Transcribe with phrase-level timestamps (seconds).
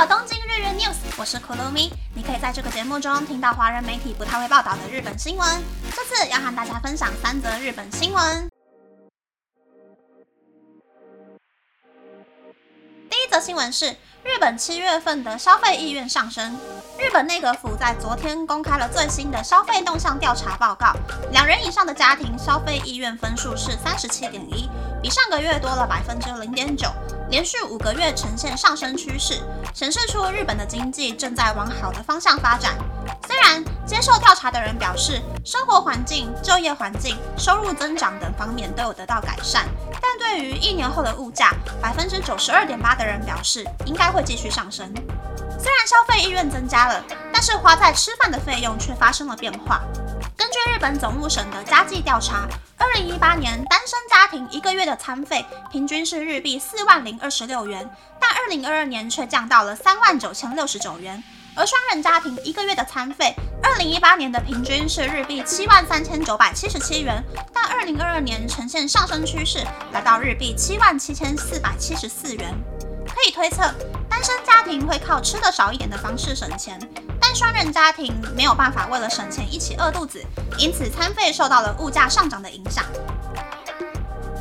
[0.00, 1.90] 到东京日日 news，我是 Kurumi。
[2.14, 5.46] 你可以在这个节目中听到华人媒体不太会报道的日本新闻。
[5.94, 8.48] 这次要和大家分享三则日本新闻。
[13.10, 13.90] 第一则新闻是
[14.24, 16.56] 日本七月份的消费意愿上升。
[16.98, 20.94] 日本内阁府在昨天公开了最新的消费动向调查报告，
[21.30, 24.66] 两人以上的家庭消费意愿分数是三十七点一，
[25.02, 26.90] 比上个月多了百分之零点九。
[27.30, 29.40] 连续五个月呈现上升趋势，
[29.72, 32.74] 显示出日本的经济正在往好的方向发展。
[33.26, 44.92] 虽然接受调查的人表示，生活环境、就业环境、收入增长等方面都有得到改善，但对于一年后的物价，百分之九十二点八的人表示应该会继续上升。
[45.56, 49.82] 虽然消费意愿增加了，但是花在吃饭的费用却发生了变化。
[50.40, 52.48] 根据日本总务省的家计调查，
[52.78, 57.86] 二零一八年单身家庭一个月的餐费平均是日币四万零二十六元，
[58.18, 61.22] 但二零二二年却降到了三万九千六十九元。
[61.54, 67.22] 而双人家庭一个月的餐费，二零一八年的平均是日币七万三千九百七十七元，
[67.52, 69.58] 但二零二二年呈现上升趋势，
[69.92, 72.54] 来到日币七万七千四百七十四元。
[73.06, 73.74] 可以推测，
[74.20, 76.78] 单身家庭会靠吃的少一点的方式省钱。
[77.18, 80.22] 但双人家庭没有办法为了省钱一起饿肚子，
[80.58, 82.84] 因此餐费受到了物价上涨的影响。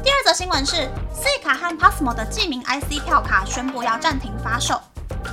[0.03, 4.81] 第二则新闻是，C 卡和 Passmo 的记名 IC 票卡宣布要暂停发售。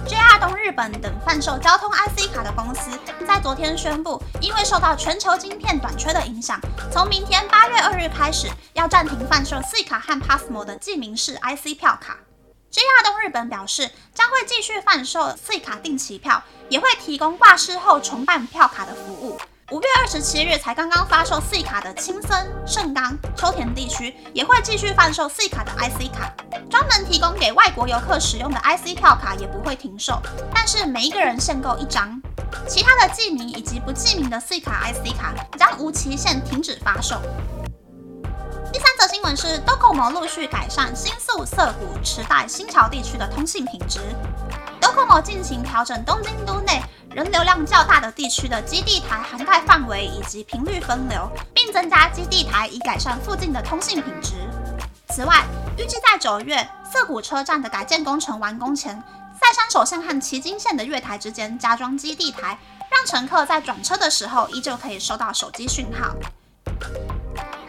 [0.07, 6.61] JR 东日本等贩售交通 IC 卡的公司在昨天宣布，因为受到全球晶片短缺的影响，
[6.93, 12.19] 从明天八月二日开始要暂停贩售 C 卡和 Passmo 的记名式 IC 票卡。
[12.71, 16.43] JR 东日本表示，将会继续贩售 C 卡定期票。
[16.69, 19.39] 也会提供挂失后重办票卡的服务。
[19.71, 26.33] 五月二十七日才刚刚发售 C 卡的青森、盛冈、秋田地区也会继续贩售 C 卡的 IC 卡，
[26.69, 30.21] 专门提供给外国游客使用的 IC 票卡也不会停售，
[30.53, 32.21] 但是每一个人限购一张。
[32.69, 37.21] 其他的记名以及不记名的 C 卡、IC 卡将无期限停止发售。
[39.35, 44.01] 是，Docomo 陆续改善新宿、涩谷、池袋、新桥地区的通信品质。
[44.81, 54.35] Docomo 进行调整东京都内人流量较大的地区的基地台涵盖范围以及频率分流，并增加基地台以改善附近的通信品质。
[55.09, 55.45] 此外，
[55.79, 58.95] 预计在九月涩谷车站的改建工程完工前，
[59.33, 62.59] 赛山手线和崎京线的月台之间加装基地台，
[62.91, 66.15] 让乘客在转车的时候依旧可以收到手机讯号。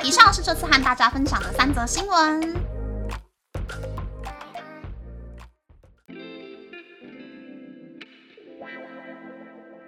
[0.07, 2.39] 以上是这次和大家分享的三则新闻。
[2.39, 2.47] 第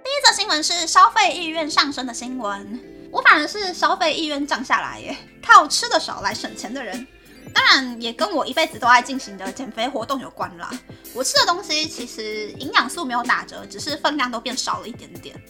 [0.10, 7.08] 一则新闻是消费意愿上升的新闻，我反而是消费意愿降下来耶，靠吃的少来省钱的人，
[7.54, 10.70] 当然也跟我一辈子都爱进行的减肥活动有关啦。
[11.14, 15.42] 我吃的东西其实营养素没有打折，只是分量都变少了一点点。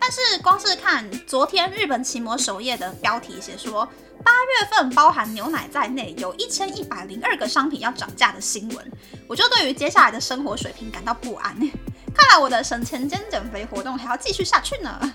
[0.00, 3.84] 但是光是看昨天日本奇摩首页的标题写说，
[4.24, 8.92] 八月份包含牛奶在内有一千一百零二个商品要涨价的新闻，
[9.26, 11.54] 我就对于接下来的生活水平感到不安。
[12.14, 15.14] 看来我的省钱兼减肥活动还要继续下去呢。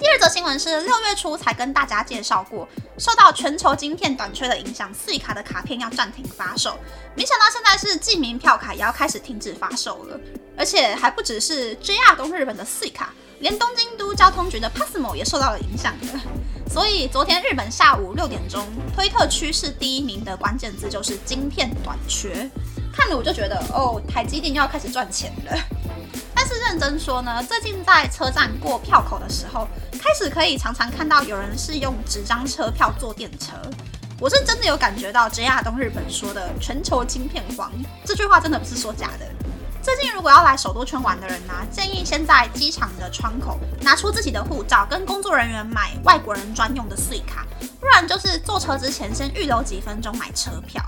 [0.00, 2.66] 第二则新闻是六月初才跟大家介绍过，
[2.96, 6.74] 受到全球晶片短缺的影响，四卡的卡片要暂停发售。
[7.14, 10.18] 没想到现在是记名票卡也要开始停止发售了，
[10.56, 16.18] 而且还不只是 JR 东日本的四卡，连东京都交通局的 Passmo 也受到了影响的。
[16.72, 18.66] 所以昨天日本下午六点钟，
[18.96, 22.50] 推特趋势第一名的关键字就是晶片短缺。
[22.90, 25.58] 看了我就觉得，哦，台积电要开始赚钱了。
[26.34, 33.54] 但是认真说呢，最近在车站过票口的时候，开始可以常常看到有人是用纸张车票坐电车。
[34.18, 37.72] 我是真的有感觉到 JR 东日本说的“全球晶片荒”
[38.04, 39.26] 这句话真的不是说假的。
[39.82, 47.46] 最近如果要来首都圈玩的人呢，建议先在机场的窗口拿出自己的护照，跟工作人员买外国人专用的税卡，
[47.80, 50.82] 不然就是坐车之前先预留几分钟买车票。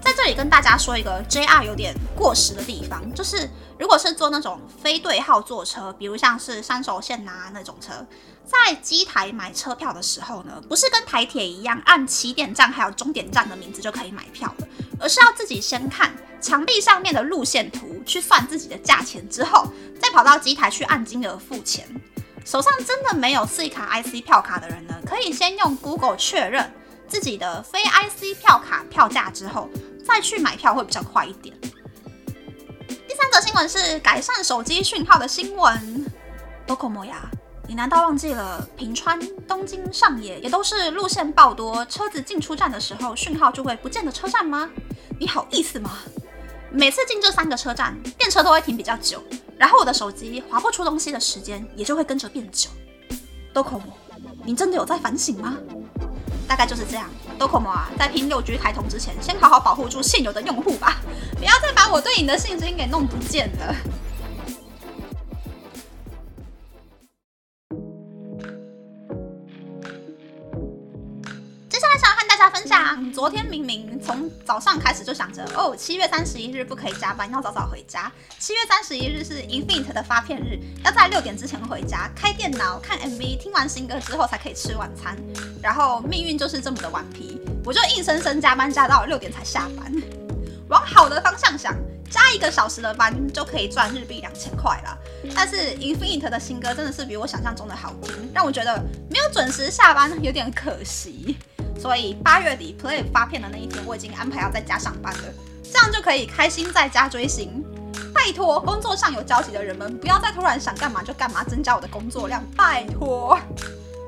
[0.00, 8.06] 在这里跟大家说一个 JR 有点过时的地方，就是如果是坐那种非对号坐车，比如像是三手线呐那种车，
[8.44, 14.68] 在机台买车票的时候呢，不是跟台铁一样按起点站还有终点站的名字就可以买票了，
[15.00, 19.66] 而是要自己先看墙壁上面的路线图，去算自己的价钱之后，
[20.00, 21.86] 再跑到机台去按金额付钱。
[22.44, 26.72] 手上真的没有 C 卡 IC 票卡的人呢，可以先用 Google 确认。
[27.08, 29.68] 自己的非 IC 票卡票价之后，
[30.04, 31.56] 再去买票会比较快一点。
[32.88, 36.06] 第三则新闻是改善手机讯号的新闻。
[36.66, 37.30] Docomo 呀，
[37.68, 44.68] 你难道忘记了平川、东京、上野也都是路线爆多，车子进出站的时候讯号就会不见的车站吗？
[45.18, 45.98] 你好意思吗？
[46.72, 49.22] 每次进这三个车站，电车都会停比较久，
[49.56, 52.68] 然后我的手机划不出东西的时间也就会跟着变久。
[53.54, 53.94] Docomo，
[54.44, 55.56] 你真的有在反省吗？
[56.46, 57.08] 大概就是这样。
[57.38, 60.96] Docomo 啊，在拼六 G 开通之前，先好好保护住现有的用户吧，
[61.38, 63.74] 不要再把我对你的信心给弄不见了。
[72.56, 78.10] 分享，昨天明明从早上开始就想着，哦，七月三十一日不可以加班，要早早回家。
[78.38, 85.14] 七月三十一日是 Infinite 的发片日，要在六点之前回家，开电脑看 MV，听完新歌之后才可以吃晚餐。
[85.62, 89.92] 然后命运就是这么的顽皮，我就硬生生加班加到六点才下班。
[90.70, 91.76] 往好的方向想，
[92.10, 94.98] 加一个小时的班就可以赚日币两千块了。
[95.34, 101.36] 但是 Infinite 的新歌真的是比我想象中的好听，让我觉得没有准时下班有点可惜。
[101.78, 105.22] 所以八月底 Play 发片的那一天，我已经安排要在家上班了，
[105.62, 107.62] 这样就可以开心在家追星。
[108.14, 112.42] 拜托，工作上有交集的人们，不要再突然想干嘛就干嘛，增加我的工作量。
[112.56, 113.38] 拜托，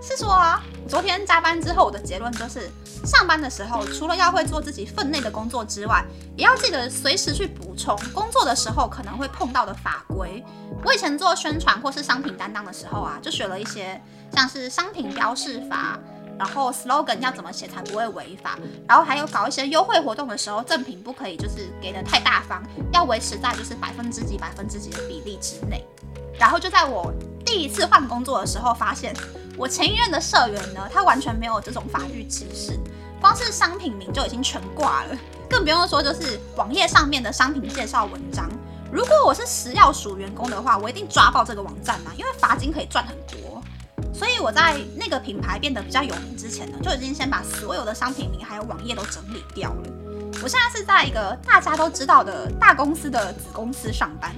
[0.02, 2.70] 是说啊，昨天加班之后，我的结论就是，
[3.04, 6.04] 上班的时候除了要会做自己分内的工作之外，
[6.36, 10.42] 也要记得随时去补充工作的时候可能会碰到的法规。
[10.82, 14.00] 我以前做宣传或是商品担当的时候啊，就学了一些
[14.34, 15.98] 像是商品标示法。
[16.38, 18.58] 然后 slogan 要怎么写才不会违法？
[18.86, 22.62] 然后还有搞一些优惠活动的时候，赠品不可以就是给的太大方，
[22.92, 25.84] 要维持在就是百分之几百分之几的比例之内。
[26.38, 27.12] 然后就在我
[27.44, 29.12] 第一次换工作的时候，发现
[29.56, 32.78] 我前一任的社员呢，他完全没有这种法律知识，
[33.20, 35.18] 光是商品名就已经全挂了，
[35.50, 38.48] 更不用说就是网页上面的商品介绍文章。
[38.92, 43.60] 如果我是食药署员工的话，我一定抓爆这个网站嘛，因为罚金可以赚很多。
[44.18, 49.90] 所以我在那个品牌变得比较有名之前呢，就已经先把所有的商品名还有网页都整理掉了。
[50.42, 54.34] 我现在是在一个大家都知道的大公司的子公司上班，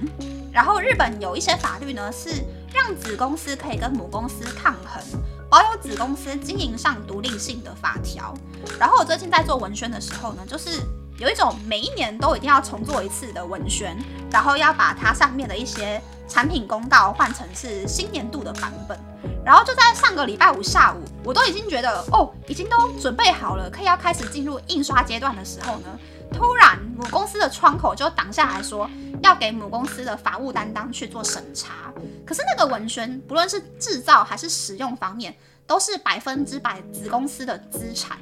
[0.51, 5.01] 然后日本有一些法律呢是让子公司可以跟母公司抗衡，
[5.49, 8.35] 保有子公司经营上独立性的法条。
[8.79, 10.79] 然后我最近在做文宣的时候呢，就是
[11.17, 13.97] 有一种每一年都一定要重做一次的文宣，
[14.31, 18.97] 然后要把它上面的一些产品公告换成是新年度的版本。
[19.45, 25.87] 然后就在上个礼拜五下午，我都已经觉得哦，已经都准备好了，可以要开始进入印刷阶段的时候呢，
[26.31, 28.89] 突然母公司的窗口就挡下来说，
[29.21, 31.91] 要给母公司的法务担当去做审查。
[32.25, 35.35] 可是那个文宣，不论是制造还是使用方面，
[35.67, 38.17] 都是百分之百子公司的资产。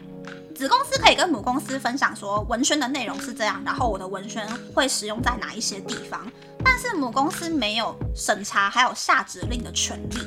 [0.56, 6.30] 子公司可以跟母公司分享说，文宣的内容是这样，然后我的文宣会使用在哪一些地方，
[6.66, 10.18] 但是母公司没有审查还有下指令的权利。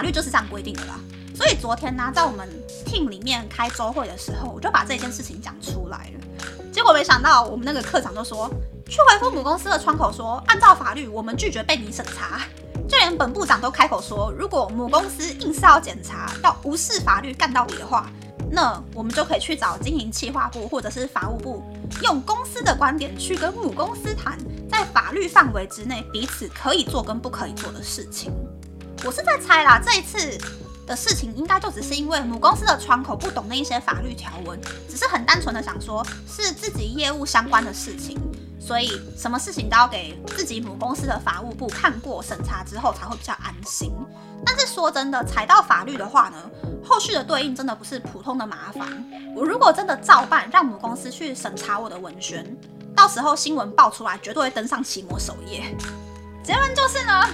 [0.00, 0.98] 法律就是这样规定的啦，
[1.36, 2.48] 所以昨天呢，在我们
[2.86, 6.42] team 里面开周会的时候，我就把这件事情讲出来了。
[6.72, 8.48] 结果没想到，我们那个科长就说，
[8.86, 12.40] 去回复母公司的窗口说，按照法律，我们拒绝被你审查。
[12.88, 18.10] 就连本部长都开口说，如果母公司硬是要检查，要无视法律干到底的话，
[18.50, 21.62] 那我们就可以去找经营企划部或者是法务部，
[22.02, 28.32] 用公司的观点去跟母公司谈，在法律范围之内彼此可以做跟不可以做的事情。
[29.04, 30.38] 我是在猜啦，这一次
[30.86, 38.20] 的事情应该就只是因为母公司的窗口不懂那一些法律条文，只是很单纯的想说是自己业务相关的事情，
[38.60, 43.90] 所以什么事情都要给自己母公司的法务部看过审查之后才会比较安心。
[44.44, 46.36] 但是说真的，踩到法律的话呢，
[46.84, 48.86] 后续的对应真的不是普通的麻烦。
[49.34, 52.44] 我如果真的照办，让母公司去审查我的文宣，
[52.94, 55.74] 到时候新闻爆出来，绝对会登上奇摩首页。
[56.44, 57.26] 结论就是呢。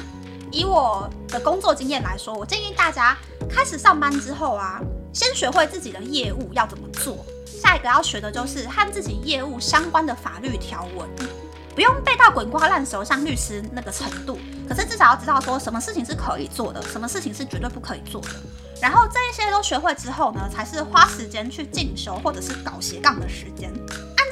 [0.53, 3.17] 以我的工作经验来说，我建议大家
[3.49, 4.81] 开始上班之后啊，
[5.13, 7.25] 先学会自己的业务要怎么做。
[7.47, 11.09] 下一个要学的就是和自己业务相关的法律条文，
[11.75, 14.39] 不用背到滚瓜烂熟，像律师那个程度。
[14.69, 18.29] 可是至少要知道说什么事情是可以做的，什么事情是绝对不可以做的。
[18.81, 23.73] 然后这一些都学会之后呢，才是花时间去进修或者是搞斜杠的时间。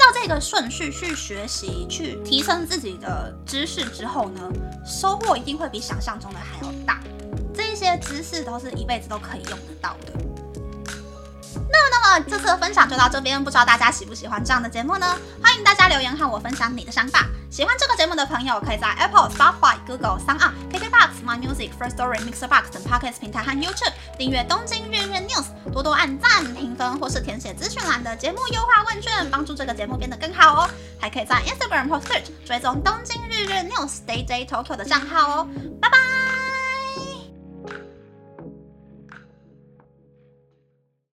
[0.04, 4.40] 照这个顺序去学习，去提升自己的知识之后呢，
[4.84, 7.00] 收获一定会比想象中的还要大。
[7.54, 10.12] 这些知识都是一辈子都可以用得到的。
[11.54, 15.06] 那么，那么这次的分享就到这边，不知道大家喜不喜欢这样的节目呢？
[15.42, 17.26] 欢迎大家留言和我分享你的想法。
[17.50, 30.70] 喜欢这个节目的朋友，可以在 Apple、Spotify、Google、s o u n KKBox、My Music、First Story、Mixer Box 等 Podcast 平台和 YouTube 订阅《东京日日 News》，多多按赞、评分或是填写资讯栏的节目优化问卷，帮助这个节目变得更好哦。
[31.00, 35.48] 还可以在 Instagram 或 Search 追踪《东京日日 News》Day Day Tokyo 的账号哦。
[35.80, 36.03] 拜拜。